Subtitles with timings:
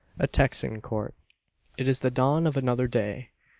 [0.17, 1.13] A TEXAN COURT.
[1.77, 3.29] It is the dawn of another day.